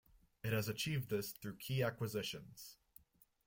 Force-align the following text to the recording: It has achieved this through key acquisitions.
It 0.43 0.51
has 0.51 0.67
achieved 0.67 1.11
this 1.11 1.31
through 1.31 1.57
key 1.57 1.83
acquisitions. 1.83 2.75